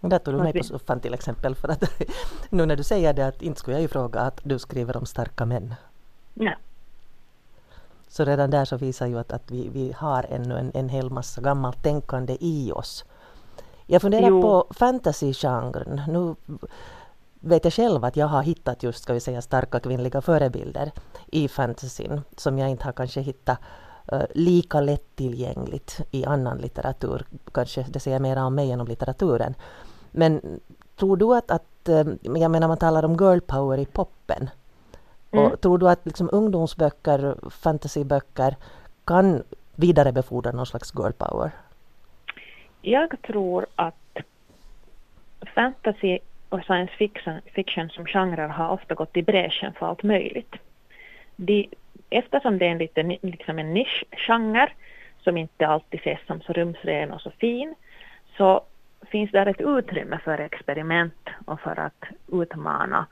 [0.00, 1.82] Där tog du mig på soffan till exempel för att
[2.50, 5.06] nu när du säger det att inte skulle jag ju fråga att du skriver om
[5.06, 5.74] starka män.
[6.34, 6.56] Nej.
[8.12, 11.10] Så redan där så visar ju att, att vi, vi har ännu en, en hel
[11.10, 13.04] massa gammalt tänkande i oss.
[13.86, 14.42] Jag funderar jo.
[14.42, 16.00] på fantasy-genren.
[16.08, 16.34] Nu
[17.40, 20.92] vet jag själv att jag har hittat just ska vi säga starka kvinnliga förebilder
[21.26, 23.58] i fantasyn som jag inte har kanske hittat
[24.12, 27.26] uh, lika lättillgängligt i annan litteratur.
[27.52, 29.54] Kanske det säger mer om mig än om litteraturen.
[30.10, 30.60] Men
[30.96, 34.50] tror du att, att uh, jag menar man talar om girl power i poppen.
[35.32, 35.44] Mm.
[35.44, 38.56] Och tror du att liksom ungdomsböcker, fantasyböcker
[39.04, 39.42] kan
[39.76, 41.50] vidarebefordra någon slags girl power?
[42.82, 44.16] Jag tror att
[45.54, 46.18] fantasy
[46.48, 50.54] och science fiction, fiction som genrer har ofta gått i bräschen för allt möjligt.
[51.36, 51.68] De,
[52.10, 54.72] eftersom det är en, lite, liksom en nischgenre
[55.20, 57.74] som inte alltid ses som så rumsren och så fin
[58.36, 58.60] så
[59.06, 63.06] finns där ett utrymme för experiment och för att utmana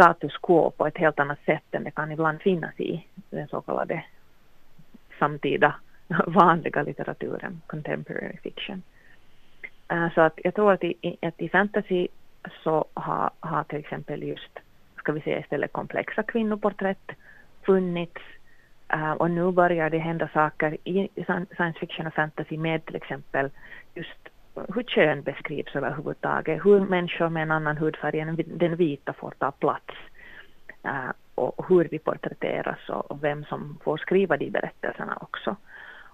[0.00, 3.60] status quo på ett helt annat sätt än det kan ibland finnas i den så
[3.60, 4.04] kallade
[5.18, 5.74] samtida
[6.26, 8.82] vanliga litteraturen, contemporary fiction.
[9.88, 12.08] Eh, så att jag tror att i, att i fantasy
[12.62, 14.58] så har, har till exempel just,
[14.98, 17.10] ska vi säga istället komplexa kvinnoporträtt
[17.62, 18.22] funnits
[18.88, 21.08] eh, och nu börjar det hända saker i
[21.56, 23.50] science fiction och fantasy med till exempel
[23.94, 29.30] just hur kön beskrivs överhuvudtaget, hur människor med en annan hudfärg än den vita får
[29.38, 29.94] ta plats
[30.82, 35.56] äh, och hur vi porträtteras och vem som får skriva de berättelserna också.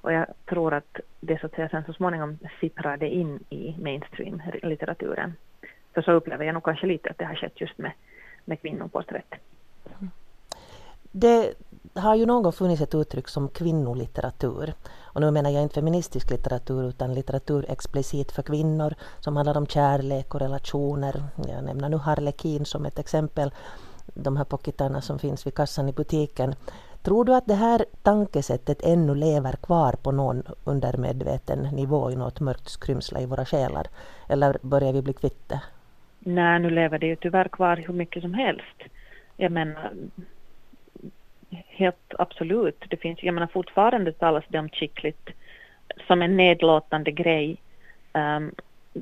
[0.06, 5.32] Och jag tror att det så att säga sen så småningom sipprade in i mainstream-litteraturen.
[5.94, 7.92] För så upplever jag nog kanske lite att det har skett just med,
[8.44, 9.34] med kvinnoporträtt.
[9.86, 10.10] Mm.
[11.18, 11.54] Det
[11.94, 14.74] har ju någon gång funnits ett uttryck som kvinnolitteratur.
[15.02, 19.66] Och nu menar jag inte feministisk litteratur utan litteratur explicit för kvinnor som handlar om
[19.66, 21.22] kärlek och relationer.
[21.48, 23.50] Jag nämner nu Harlekin som ett exempel.
[24.14, 26.54] De här pocketarna som finns vid kassan i butiken.
[27.02, 32.40] Tror du att det här tankesättet ännu lever kvar på någon undermedveten nivå i något
[32.40, 33.86] mörkt skrymsle i våra själar?
[34.28, 35.60] Eller börjar vi bli kvitt det?
[36.18, 38.82] Nej, nu lever det ju tyvärr kvar hur mycket som helst.
[39.36, 39.92] Jag menar,
[41.50, 42.84] helt absolut.
[42.88, 45.30] Det finns, jag menar fortfarande talas det om chicklit
[46.06, 47.56] som en nedlåtande grej.
[48.12, 48.54] Um,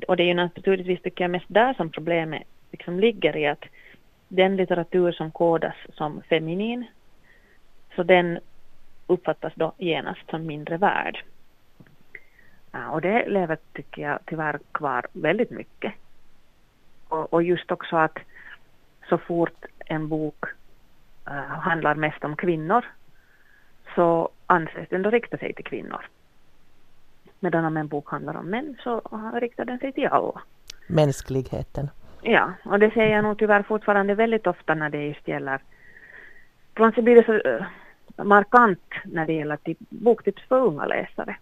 [0.07, 3.65] och det är ju naturligtvis tycker jag mest där som problemet liksom ligger i att
[4.27, 6.85] den litteratur som kodas som feminin
[7.95, 8.39] så den
[9.07, 11.23] uppfattas då genast som mindre värd.
[12.71, 15.93] Ja, och det lever, tycker jag, tyvärr kvar väldigt mycket.
[17.07, 18.17] Och, och just också att
[19.09, 20.45] så fort en bok
[21.61, 22.85] handlar mest om kvinnor
[23.95, 26.05] så anses den då rikta sig till kvinnor.
[27.39, 29.01] Medan om en bok handlar om män så
[29.33, 30.41] riktar den sig till alla.
[30.87, 31.89] Mänskligheten.
[32.21, 35.61] Ja, och det ser jag nog tyvärr fortfarande väldigt ofta när det just gäller...
[36.73, 37.65] Ibland så blir det så uh,
[38.25, 41.37] markant när det gäller typ, boktips för unga läsare.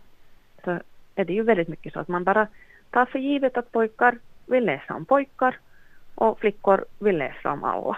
[0.63, 0.79] Så
[1.15, 2.47] är det ju väldigt mycket så att man bara
[2.89, 5.57] tar för givet att pojkar vill läsa om pojkar
[6.15, 7.97] och flickor vill läsa om alla.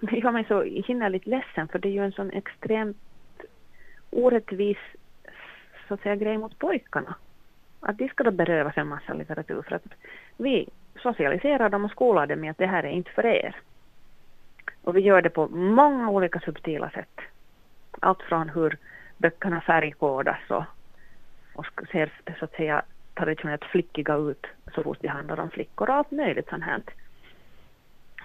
[0.00, 2.96] Det gör mig så hinnerligt ledsen för det är ju en sån extremt
[4.10, 4.78] orättvis
[5.88, 7.14] så att säga, grej mot pojkarna.
[7.80, 9.84] Att de ska då berövas en massa litteratur för att
[10.36, 13.56] vi socialiserar dem och skolar dem i att det här är inte för er.
[14.82, 17.20] Och vi gör det på många olika subtila sätt
[18.00, 18.76] allt från hur
[19.18, 20.64] böckerna färgkodas och,
[21.54, 22.82] och ser så att säga
[23.14, 26.82] traditionellt flickiga ut så fort det handlar om flickor och allt möjligt sånt här.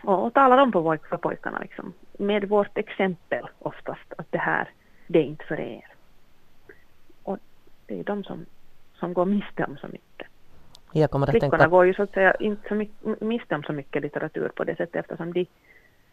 [0.04, 4.70] Och, och talar om på för pojkarna liksom, med vårt exempel oftast att det här,
[5.08, 5.88] det är inte för er.
[7.24, 7.38] Och
[7.86, 8.46] det är de som,
[8.94, 10.28] som går miste om så mycket.
[10.92, 11.68] Jag kommer att Flickorna tänka...
[11.68, 14.76] går ju så att säga inte så mycket, miste om så mycket litteratur på det
[14.76, 15.46] sättet eftersom de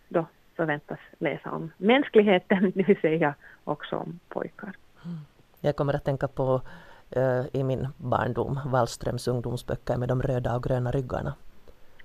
[0.08, 4.72] då förväntas läsa om mänskligheten, det vill säga också om pojkar.
[5.60, 6.60] Jag kommer att tänka på
[7.16, 11.34] uh, i min barndom Wallströms ungdomsböcker med de röda och gröna ryggarna.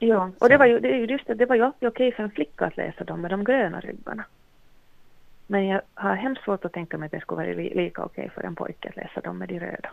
[0.04, 2.32] Ja, och det var ju, det just det, det var ju alltid okej för en
[2.32, 4.24] flicka att läsa dem med de gröna ryggarna.
[5.48, 8.44] Men jag har hemskt svårt att tänka mig att det skulle vara lika okej för
[8.44, 9.90] en pojke att läsa dem med de röda.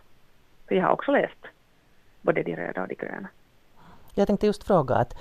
[0.69, 1.47] För jag har också läst
[2.23, 3.29] både de röda och de gröna.
[4.15, 5.15] Jag tänkte just fråga att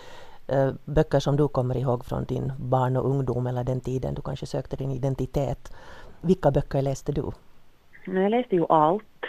[0.49, 4.21] Eh, böcker som du kommer ihåg från din barn och ungdom eller den tiden du
[4.21, 5.73] kanske sökte din identitet.
[6.21, 7.31] Vilka böcker läste du?
[8.05, 9.25] Jag läste ju allt.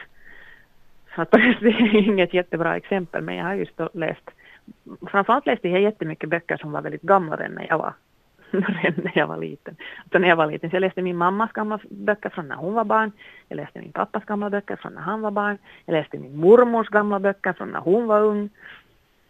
[1.15, 4.31] Så att det är inget jättebra exempel men jag har just läst
[5.11, 7.93] framförallt läste jag jättemycket böcker som var väldigt gamla redan när jag var,
[8.51, 9.77] när jag var liten.
[10.13, 12.75] Så när jag var liten så jag läste min mammas gamla böcker från när hon
[12.75, 13.13] var barn.
[13.49, 15.59] Jag läste min pappas gamla böcker från när han var barn.
[15.87, 18.51] Jag läste min mormors gamla böcker från när hon var ung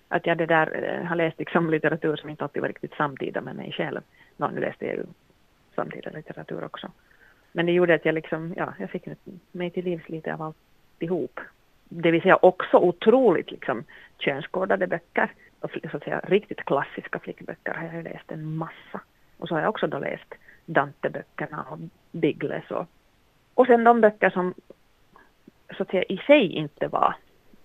[0.09, 3.40] att jag det där eh, har läst liksom litteratur som inte alltid var riktigt samtida
[3.40, 4.01] med mig själv.
[4.37, 5.05] Nå, nu läste jag ju
[5.74, 6.90] samtida litteratur också.
[7.53, 9.07] Men det gjorde att jag liksom, ja, jag fick
[9.53, 11.40] mig till livs lite av alltihop.
[11.88, 13.85] Det vill säga också otroligt liksom
[14.18, 15.33] könskodade böcker.
[15.61, 19.01] Och så att säga riktigt klassiska flickböcker har jag läst en massa.
[19.38, 20.35] Och så har jag också då läst
[20.66, 21.79] Dante-böckerna och
[22.12, 22.87] Biggles och,
[23.55, 24.55] och sen de böcker som
[25.77, 27.14] så att säga i sig inte var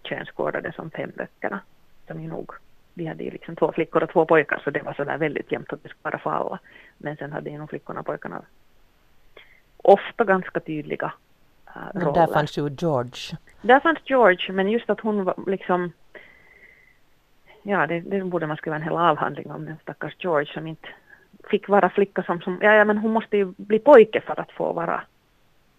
[0.03, 1.59] könskodade som femböckerna
[2.07, 2.51] som ju nog,
[2.93, 5.73] vi hade ju liksom två flickor och två pojkar så det var sådär väldigt jämnt
[5.73, 6.59] att det skulle vara för alla.
[6.97, 8.41] Men sen hade ju nog flickorna och pojkarna
[9.77, 11.13] ofta ganska tydliga
[11.75, 12.19] uh, men roller.
[12.19, 13.37] där fanns ju George.
[13.61, 15.91] Där fanns George, men just att hon var liksom
[17.65, 20.87] Ja, det, det borde man skriva en hel avhandling om den stackars George som inte
[21.49, 24.51] fick vara flicka som, som ja, ja men hon måste ju bli pojke för att
[24.51, 25.03] få vara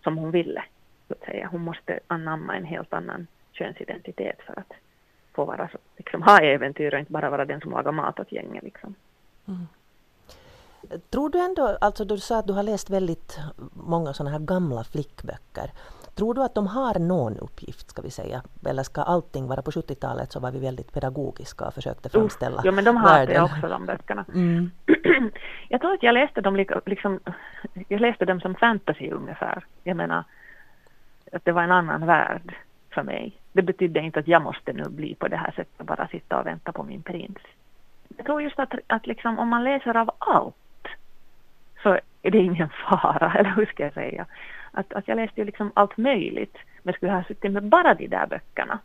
[0.02, 0.64] som hon ville.
[1.08, 1.48] Så att säga.
[1.52, 4.72] Hon måste anamma en helt annan könsidentitet för att
[5.32, 8.64] få vara, liksom, ha äventyr och inte bara vara den som lagar mat åt gänget.
[8.64, 8.94] Liksom.
[9.48, 9.66] Mm.
[11.10, 13.38] Tror du ändå, alltså du sa att du har läst väldigt
[13.72, 15.70] många sådana här gamla flickböcker.
[16.14, 18.42] Tror du att de har någon uppgift, ska vi säga?
[18.66, 22.72] Eller ska allting vara på 70-talet så var vi väldigt pedagogiska och försökte framställa Jo,
[22.72, 23.34] men de har världen.
[23.34, 24.24] det också, de böckerna.
[24.34, 24.70] Mm.
[25.68, 27.20] jag tror att jag läste dem liksom,
[27.88, 29.66] jag läste dem som fantasy ungefär.
[29.82, 30.24] Jag menar,
[31.32, 32.54] att det var en annan värld
[32.90, 33.36] för mig.
[33.52, 36.46] Det betydde inte att jag måste nu bli på det här sättet bara sitta och
[36.46, 37.38] vänta på min prins.
[38.16, 40.54] Jag tror just att, att liksom, om man läser av allt
[41.84, 44.26] så är det ingen fara, eller hur ska jag säga?
[44.72, 47.94] Att, att jag läste ju liksom allt möjligt, men skulle jag ha suttit med bara
[47.94, 48.78] de där böckerna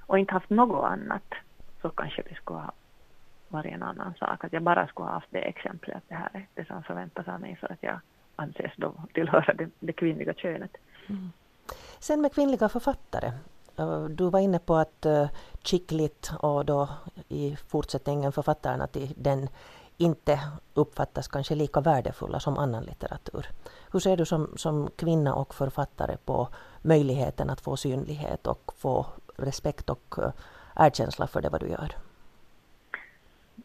[0.00, 1.34] och inte haft något annat
[1.82, 2.72] så kanske det skulle ha
[3.48, 4.44] varit en annan sak.
[4.44, 7.28] Att jag bara skulle ha haft det exemplet att det här är det som förväntas
[7.28, 8.00] av mig för att jag
[8.36, 10.76] anses då tillhöra det, det kvinnliga könet.
[11.08, 11.32] Mm.
[11.98, 13.32] Sen med kvinnliga författare.
[13.78, 15.28] Eh, du var inne på att uh,
[15.62, 16.88] Chicklit och då
[17.28, 19.48] i fortsättningen författarna till den
[19.96, 20.40] inte
[20.74, 23.46] uppfattas kanske lika värdefulla som annan litteratur.
[23.92, 26.48] Hur ser du som, som kvinna och författare på
[26.82, 29.06] möjligheten att få synlighet och få
[29.36, 30.30] respekt och eh,
[30.74, 31.92] erkänsla för det vad du gör?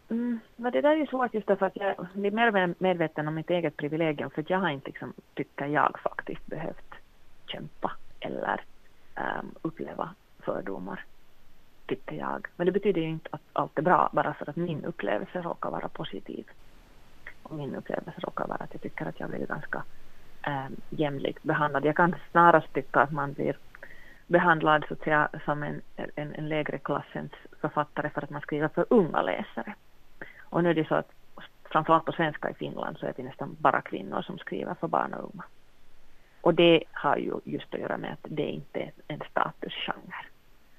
[0.10, 3.78] Mm, det där är svårt just därför att jag blir mer medveten om mitt eget
[3.78, 6.94] privilegium för jag har inte, liksom, tycker jag faktiskt, behövt
[7.48, 8.62] kämpa eller
[9.16, 11.06] um, uppleva fördomar
[11.92, 12.48] tycker jag.
[12.56, 15.70] Men det betyder ju inte att allt är bra bara för att min upplevelse råkar
[15.70, 16.46] vara positiv.
[17.44, 19.84] Och min upplevelse råkar vara att jag tycker att jag blir ganska
[20.48, 21.86] eh, jämlikt behandlad.
[21.86, 23.58] Jag kan snarast tycka att man blir
[24.28, 25.82] behandlad så att säga, som en,
[26.16, 29.76] en, en lägre klassens författare för att man skriver för unga läsare.
[30.42, 31.12] Och nu är det så att
[31.64, 35.14] framförallt på svenska i Finland så är det nästan bara kvinnor som skriver för barn
[35.14, 35.44] och unga.
[36.42, 40.26] Och det har ju just att göra med att det inte är en statusgenre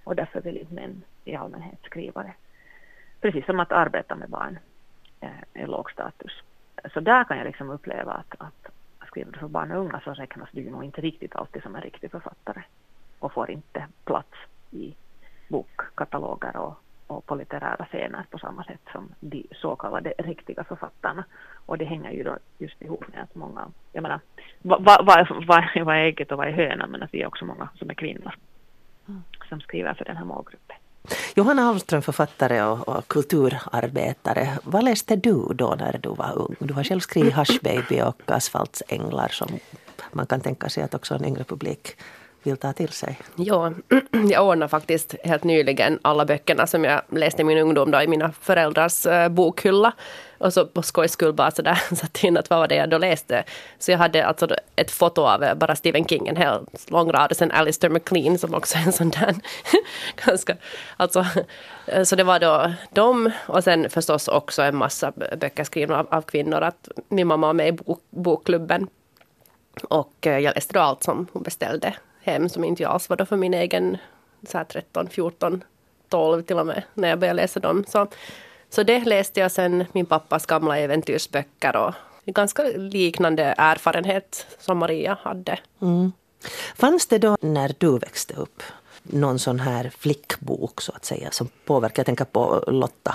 [0.05, 2.35] och därför vill inte män i allmänhet skriva det.
[3.21, 4.59] Precis som att arbeta med barn
[5.21, 6.33] eh, är låg status.
[6.95, 8.73] Så där kan jag liksom uppleva att, att
[9.07, 11.83] skriver du för barn och unga så räknas du nog inte riktigt alltid som en
[11.83, 12.63] riktig författare
[13.19, 14.37] och får inte plats
[14.71, 14.95] i
[15.49, 16.75] bokkataloger och,
[17.07, 21.25] och på litterära scener på samma sätt som de så kallade riktiga författarna.
[21.67, 24.21] Och det hänger ju då just ihop med att många, jag menar,
[24.63, 27.27] vad, va, va, va, vad är ägget och vad är hönan men att vi är
[27.27, 28.35] också många som är kvinnor
[29.09, 30.77] mm som skriver för den här målgruppen.
[31.35, 34.59] Johanna Ahlström, författare och, och, kulturarbetare.
[34.65, 36.57] Vad läste du då när du var ung?
[36.59, 39.49] Du har själv skrivit Hush Baby och Asfaltsänglar som
[40.13, 41.97] man kan tänka sig att också en yngre publik
[42.43, 43.19] vill ta till sig.
[43.37, 43.73] Ja,
[44.31, 48.09] jag ordnade faktiskt helt nyligen alla böckerna som jag läste i min ungdom då, i
[48.09, 49.93] mina föräldrars uh, bokhylla.
[50.43, 52.99] Och så på skojs skull bara sådär satt in att vad var det jag då
[52.99, 53.45] läste.
[53.79, 57.31] Så jag hade alltså ett foto av eh, bara Stephen King, en hel lång rad,
[57.31, 59.35] och sen Alistair MacLean som också är en sån där
[60.27, 60.57] ganska,
[60.97, 61.27] alltså,
[61.87, 66.07] eh, så det var då de och sen förstås också en massa böcker skrivna av,
[66.11, 66.61] av kvinnor.
[66.61, 68.89] Att min mamma var med i bok, bokklubben
[69.83, 73.27] och eh, jag läste då allt som hon beställde hem som inte alls var då
[73.27, 73.99] för min egen
[74.49, 75.65] så här 13, 14,
[76.09, 77.85] 12 till och med när jag började läsa dem.
[77.89, 78.07] Så,
[78.73, 81.95] så det läste jag sen min pappas gamla äventyrsböcker och
[82.27, 85.59] ganska liknande erfarenhet som Maria hade.
[85.83, 86.13] Mm.
[86.75, 88.63] Fanns det då när du växte upp
[89.03, 93.15] någon sån här flickbok så att säga som påverkar, jag tänker på Lotta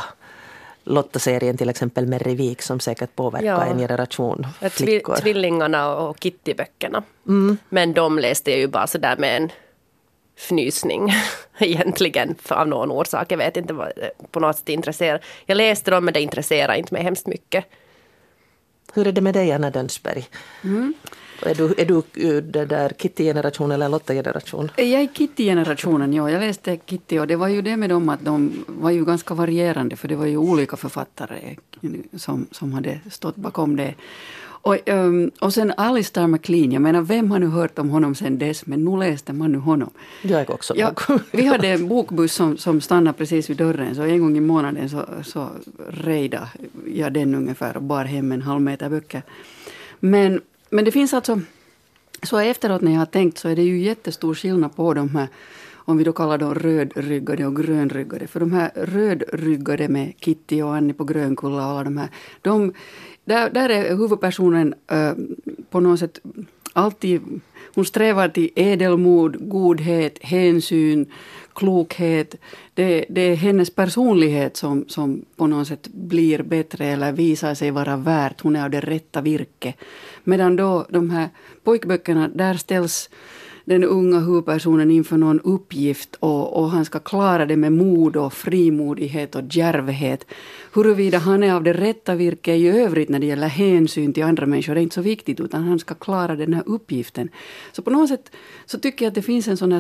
[0.84, 3.66] Lotta-serien till exempel Merrivik som säkert påverkar ja.
[3.66, 5.16] en generation flickor.
[5.16, 7.04] Tvillingarna och Kitty-böckerna.
[7.28, 7.58] Mm.
[7.70, 9.52] Men de läste jag ju bara sådär med en
[10.38, 11.14] fnysning
[11.58, 13.32] egentligen för av någon orsak.
[13.32, 13.92] Jag vet inte vad
[14.32, 15.22] på något sätt intresserar.
[15.46, 17.66] Jag läste dem men det intresserar inte mig hemskt mycket.
[18.94, 20.26] Hur är det med dig Anna Dönsberg?
[20.64, 20.94] Mm.
[21.42, 24.72] Är du, är du det där Kitty-generation eller Lotta-generation?
[24.76, 26.32] Jag är Kitty-generationen, ja.
[26.32, 29.34] Jag läste Kitty och det var ju det med dem att de var ju ganska
[29.34, 31.56] varierande för det var ju olika författare
[32.18, 33.94] som, som hade stått bakom det.
[34.68, 38.38] Och, um, och sen Alistair MacLean, jag menar vem har nu hört om honom sen
[38.38, 39.90] dess, men nu läste man nu honom.
[40.22, 40.74] Jag också.
[40.78, 40.94] Ja,
[41.32, 44.90] vi hade en bokbuss som, som stannade precis vid dörren, så en gång i månaden
[44.90, 45.50] så, så
[45.90, 46.50] rejda
[46.88, 49.22] jag den ungefär och bar hem en halv meter böcker.
[50.00, 51.40] Men men det finns alltså,
[52.24, 55.28] så efteråt när jag har tänkt så är det ju jättestor skillnad på de här
[55.88, 58.28] om vi då kallar dem rödryggade och grönryggade.
[58.28, 62.10] För de här rödryggade med Kitty och Annie på Grönkulla och alla de här.
[62.42, 62.74] De,
[63.28, 65.14] där, där är huvudpersonen äh,
[65.70, 66.20] på något sätt
[66.74, 67.22] alltid...
[67.76, 71.06] Hon strävar till ädelmod, godhet, hänsyn,
[71.54, 72.36] klokhet.
[72.74, 77.72] Det, det är hennes personlighet som, som på något sätt blir bättre eller visar sig
[77.72, 78.42] vara värt.
[78.42, 79.74] Hon är av det rätta virke.
[80.24, 81.30] Medan då de här
[81.64, 83.10] pojkböckerna, där ställs
[83.68, 88.34] den unga huvudpersonen inför någon uppgift och, och han ska klara det med mod och
[88.34, 90.26] frimodighet och djärvhet.
[90.74, 94.46] Huruvida han är av det rätta virket i övrigt när det gäller hänsyn till andra
[94.46, 97.30] människor är inte så viktigt utan han ska klara den här uppgiften.
[97.72, 98.32] Så på något sätt
[98.66, 99.80] så tycker jag att det finns en sån här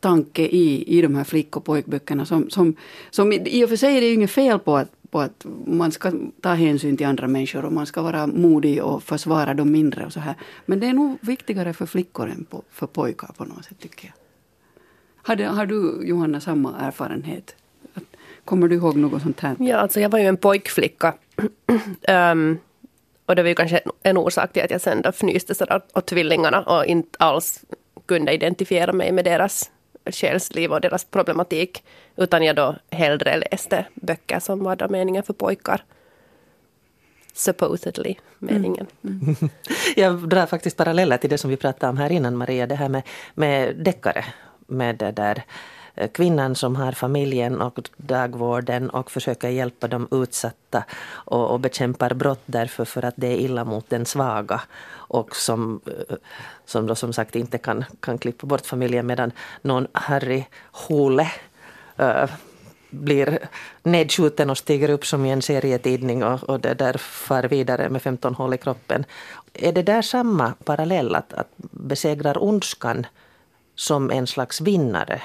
[0.00, 2.76] tanke i, i de här flick och pojkböckerna som, som,
[3.10, 5.92] som i och för sig är det ju inget fel på att på att man
[5.92, 10.06] ska ta hänsyn till andra människor och man ska vara modig och försvara de mindre
[10.06, 10.34] och så här.
[10.66, 14.06] Men det är nog viktigare för flickor än på, för pojkar på något sätt tycker
[14.06, 14.14] jag.
[15.22, 17.56] Har, det, har du Johanna samma erfarenhet?
[18.44, 19.56] Kommer du ihåg något sånt här?
[19.58, 21.14] Ja, alltså jag var ju en pojkflicka.
[22.08, 22.58] um,
[23.26, 26.06] och det var ju kanske en orsak till att jag sen då fnyste sådär åt
[26.06, 27.64] tvillingarna och inte alls
[28.06, 29.70] kunde identifiera mig med deras
[30.12, 31.84] själsliv och deras problematik.
[32.16, 35.84] Utan jag då hellre läste böcker som var då meningen för pojkar.
[37.32, 38.86] Supposedly meningen.
[39.04, 39.20] Mm.
[39.22, 39.50] Mm.
[39.96, 42.88] Jag drar faktiskt paralleller till det som vi pratade om här innan Maria, det här
[42.88, 43.02] med,
[43.34, 44.24] med deckare.
[44.66, 45.42] Med det där
[45.98, 52.14] Eh, kvinnan som har familjen och dagvården och försöker hjälpa de utsatta och, och bekämpar
[52.14, 56.16] brott därför för att det är illa mot den svaga och som, eh,
[56.64, 59.32] som då som sagt inte kan, kan klippa bort familjen medan
[59.62, 61.30] någon Harry Hole
[61.96, 62.30] äh,
[62.90, 63.38] blir
[63.82, 68.02] nedskjuten och stiger upp som i en serietidning och, och det där far vidare med
[68.02, 69.04] 15 hål i kroppen.
[69.52, 73.06] Är det där samma parallell att, att besegrar ondskan
[73.74, 75.22] som en slags vinnare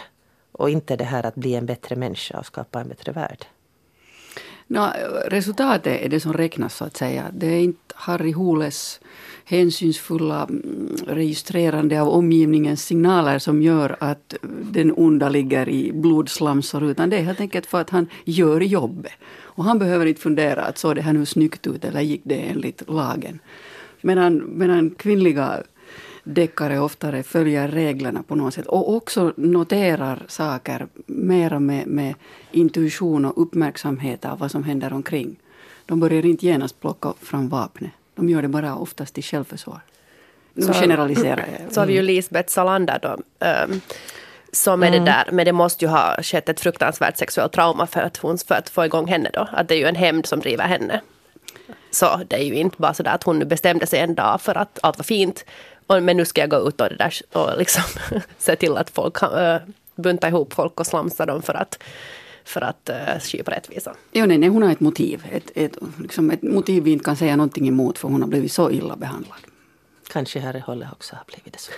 [0.53, 3.45] och inte det här att bli en bättre människa och skapa en bättre värld?
[4.67, 4.87] No,
[5.27, 7.25] resultatet är det som räknas så att säga.
[7.33, 8.99] Det är inte Harry Holes
[9.45, 14.35] hänsynsfulla mm, registrerande av omgivningens signaler som gör att
[14.71, 19.13] den onda ligger i blodslamsor utan det är helt enkelt för att han gör jobbet.
[19.55, 22.35] Och han behöver inte fundera att såg det här nu snyggt ut eller gick det
[22.35, 23.39] enligt lagen.
[24.01, 25.63] Medan, medan kvinnliga
[26.23, 32.15] deckare oftare följer reglerna på något sätt och också noterar saker mera med, med
[32.51, 35.36] intuition och uppmärksamhet av vad som händer omkring.
[35.86, 37.91] De börjar inte genast plocka fram vapnet.
[38.15, 39.81] De gör det bara oftast i självförsvar.
[40.53, 41.73] Nu så, generaliserar jag.
[41.73, 43.17] Så har vi ju Lisbeth Salander då.
[43.47, 43.81] Um,
[44.51, 48.01] som är det där, men det måste ju ha skett ett fruktansvärt sexuellt trauma för
[48.01, 49.47] att, hon, för att få igång henne då.
[49.51, 51.01] Att det är ju en hämnd som driver henne.
[51.91, 54.57] Så det är ju inte bara så där att hon bestämde sig en dag för
[54.57, 55.45] att allt var fint.
[55.88, 57.84] Och, men nu ska jag gå ut och, det där, och liksom
[58.38, 59.58] se till att folk äh,
[59.96, 61.84] bunta ihop folk och slamsa dem för att
[62.46, 63.96] för att uh, skipa rättvisa.
[64.12, 65.26] Ja, nej, nej, hon har ett motiv.
[65.32, 68.52] Ett, ett, liksom ett motiv vi inte kan säga någonting emot för hon har blivit
[68.52, 69.38] så illa behandlad.
[70.10, 71.72] Kanske Harry Holle också har blivit det så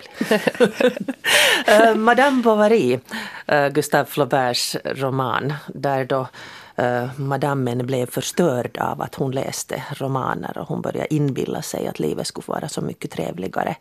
[1.92, 3.00] uh, Madame Bovary,
[3.52, 6.28] uh, Gustave Flauberts roman, där då
[6.76, 12.00] Eh, madammen blev förstörd av att hon läste romaner och hon började inbilla sig att
[12.00, 13.76] livet skulle vara så mycket trevligare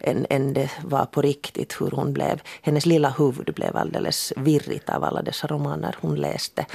[0.00, 1.80] än, än det var på riktigt.
[1.80, 6.66] Hur hon blev, hennes lilla huvud blev alldeles virrigt av alla dessa romaner hon läste.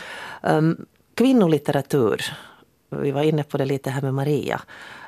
[0.42, 2.38] Um, kvinnolitteratur,
[2.92, 4.62] vi var inne på det lite här med Maria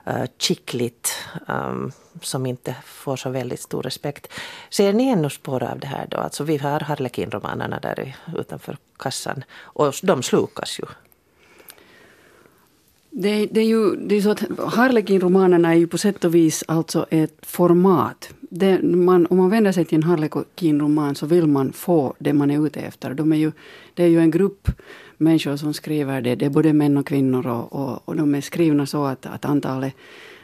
[0.07, 1.15] uh, chicklit
[1.47, 1.91] um,
[2.21, 4.27] som inte får så väldigt stor respekt.
[4.69, 6.17] Ser ni ännu spår av det här då?
[6.17, 10.85] Alltså vi har Harlekin-romanerna där utanför kassan och de slukas ju.
[13.15, 16.63] Det, det, är ju det är så att Harlekin-romanerna är ju på sätt och vis
[16.67, 18.29] alltså ett format.
[18.39, 22.51] Det, man, om man vänder sig till en Harlekin-roman så vill man få det man
[22.51, 23.13] är ute efter.
[23.13, 23.51] De är ju,
[23.93, 24.69] det är ju en grupp
[25.23, 26.35] människor som skriver det.
[26.35, 29.45] Det är både män och kvinnor och, och, och de är skrivna så att, att
[29.45, 29.93] antalet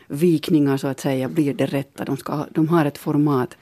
[0.08, 2.06] vikningar så att säga blir det rätta.
[2.06, 3.58] De, ska, de har ett format.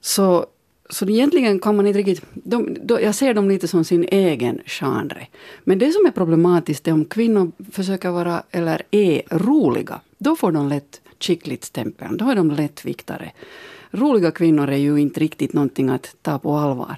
[0.00, 0.46] Så,
[0.90, 2.24] så egentligen kan man inte riktigt...
[2.32, 5.26] De, de, jag ser dem lite som sin egen genre.
[5.64, 10.00] Men det som är problematiskt är om kvinnor försöker vara, eller är, roliga.
[10.18, 12.16] Då får de lätt chicklit-stämpeln.
[12.16, 13.32] Då är de lättviktare.
[13.90, 16.96] Roliga kvinnor är ju inte riktigt någonting att ta på allvar.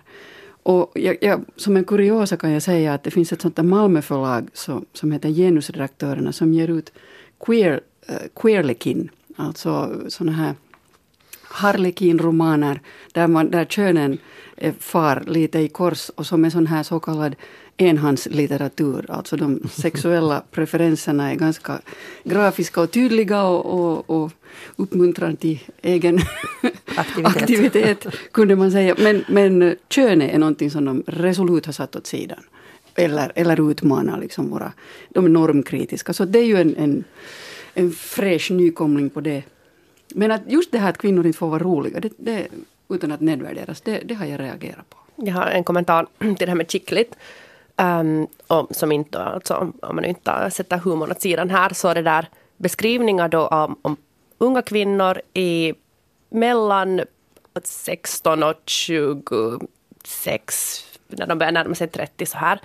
[0.62, 3.62] Och jag, jag, som en kuriosa kan jag säga att det finns ett sånt där
[3.62, 6.92] Malmöförlag så, som heter Genusredaktörerna som ger ut
[7.46, 10.54] queer, uh, Queerlekin, alltså såna här
[11.42, 12.80] Harlekin-romaner
[13.12, 14.18] där, där könen
[14.78, 17.36] far lite i kors och som är sån här så kallad
[17.76, 19.06] enhandslitteratur.
[19.08, 21.80] Alltså de sexuella preferenserna är ganska
[22.24, 24.32] grafiska och tydliga och, och, och
[24.76, 26.20] uppmuntrar till egen
[26.96, 27.42] aktivitet.
[27.42, 28.06] aktivitet.
[28.32, 28.94] kunde man säga.
[28.98, 32.40] Men, men könet är någonting som de resolut har satt åt sidan.
[32.94, 34.72] Eller, eller utmanar liksom våra,
[35.08, 36.12] de är normkritiska.
[36.12, 37.04] Så det är ju en, en,
[37.74, 39.42] en fräsch nykomling på det.
[40.14, 42.48] Men att just det här att kvinnor inte får vara roliga, det, det,
[42.88, 44.96] utan att nedvärderas, det, det har jag reagerat på.
[45.16, 47.16] Jag har en kommentar till det här med chicklit.
[47.76, 51.94] Um, och som inte, alltså, om man inte sätter humorn åt sidan här, så är
[51.94, 53.96] det där beskrivningar då av, om
[54.38, 55.74] unga kvinnor i
[56.32, 57.00] mellan
[57.64, 62.60] 16 och 26, när de börjar närma sig 30 så här.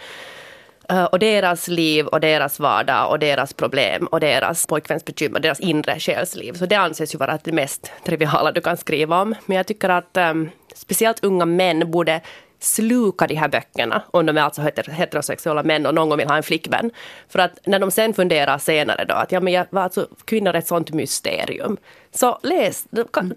[0.90, 6.00] Eh, och deras liv och deras vardag och deras problem och deras pojkvänsbekymmer, deras inre
[6.00, 6.54] själsliv.
[6.54, 9.36] Så det anses ju vara det mest triviala du kan skriva om.
[9.46, 12.22] Men jag tycker att um, speciellt unga män borde
[12.60, 16.38] sluka de här böckerna, om de är alltså heterosexuella män och någon gång vill ha
[16.38, 16.92] en flickvän.
[17.30, 20.58] För att när de sen funderar senare då att ja, men jag, alltså, kvinnor är
[20.58, 21.78] ett sånt mysterium.
[22.12, 22.86] Så läs,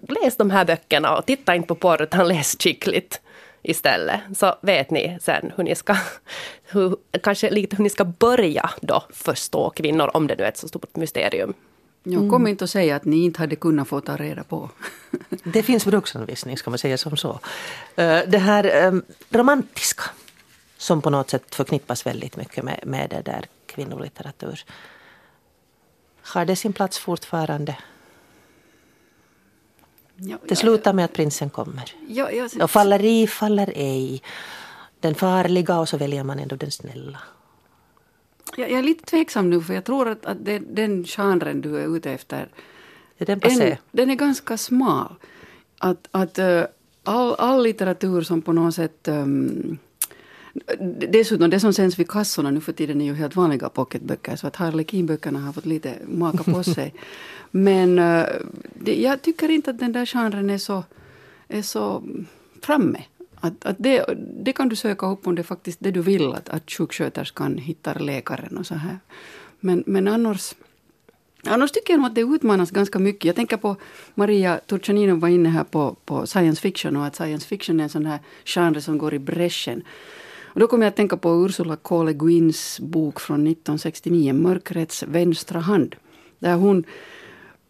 [0.09, 3.21] läs de här böckerna och titta inte på porr utan läs skickligt
[3.63, 4.19] istället.
[4.35, 5.95] Så vet ni sen hur ni ska,
[6.63, 10.57] hur, kanske lite hur ni ska börja då förstå kvinnor om det nu är ett
[10.57, 11.53] så stort mysterium.
[12.03, 14.69] Jag kommer inte att säga att ni inte hade kunnat få ta reda på.
[15.43, 17.39] Det finns bruksanvisning, ska man säga som så.
[17.95, 20.03] Eh, det här ehm, romantiska
[20.77, 24.63] som på något sätt förknippas väldigt mycket med, med det där kvinnolitteratur.
[26.21, 27.77] Har det sin plats fortfarande?
[30.15, 31.93] Ja, det slutar med att prinsen kommer.
[32.07, 34.21] Ja, ja, och faller i, faller ej.
[34.99, 37.19] Den farliga och så väljer man ändå den snälla.
[38.57, 41.77] Jag, jag är lite tveksam nu för jag tror att, att det, den genren du
[41.77, 42.47] är ute efter
[43.17, 45.15] är den, en, den är ganska smal.
[45.77, 46.63] Att, att uh,
[47.03, 49.77] all, all litteratur som på något sätt um,
[51.11, 54.47] Dessutom, det som sänds vid kassorna nu för tiden är ju helt vanliga pocketböcker så
[54.47, 56.93] att Harlequin-böckerna har fått lite maka på sig.
[57.51, 58.25] Men uh,
[58.73, 60.83] det, jag tycker inte att den där genren är så,
[61.47, 62.03] är så
[62.61, 63.03] framme.
[63.43, 66.33] Att, att det, det kan du söka upp om det är faktiskt det du vill,
[66.33, 68.99] att, att sjuksköterskan hittar läkaren och så här.
[69.59, 70.53] Men, men annars,
[71.45, 73.25] annars tycker jag nog att det utmanas ganska mycket.
[73.25, 73.75] Jag tänker på
[74.15, 77.89] Maria Turchaninov var inne här på, på science fiction och att science fiction är en
[77.89, 79.83] sån här genre som går i bräschen.
[80.53, 82.03] Och då kommer jag att tänka på Ursula K.
[82.03, 85.95] Le Guins bok från 1969, Mörkrets vänstra hand.
[86.39, 86.83] Där hon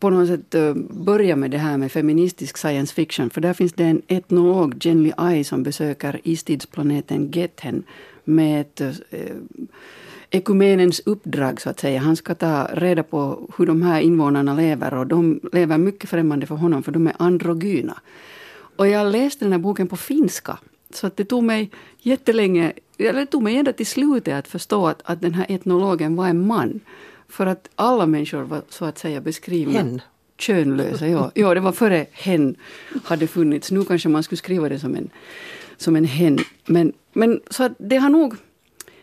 [0.01, 3.29] på något sätt eh, börja med det här med feministisk science fiction.
[3.29, 7.83] För där finns det en etnolog, Jenny Ai, som besöker istidsplaneten Gethen
[8.23, 9.35] med ett eh,
[10.29, 11.99] ekumenens uppdrag så att säga.
[11.99, 16.45] Han ska ta reda på hur de här invånarna lever och de lever mycket främmande
[16.45, 17.99] för honom för de är androgyna.
[18.75, 20.57] Och jag läste den här boken på finska.
[20.93, 24.87] Så att det tog mig jättelänge, eller det tog mig ända till slutet att förstå
[24.87, 26.79] att, att den här etnologen var en man.
[27.31, 30.01] För att alla människor var så att säga beskrivna hen.
[30.37, 31.07] könlösa.
[31.07, 31.31] Ja.
[31.35, 32.55] ja, det var före hen
[33.03, 33.71] hade funnits.
[33.71, 35.09] Nu kanske man skulle skriva det som en,
[35.77, 36.39] som en hen.
[36.65, 38.35] Men, men så att det har nog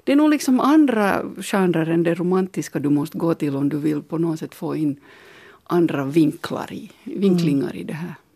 [0.04, 3.78] det är nog liksom andra genrer än det romantiska du måste gå till om du
[3.78, 5.00] vill på något sätt få in
[5.64, 7.76] andra vinklar i, vinklingar mm.
[7.76, 8.14] i det här.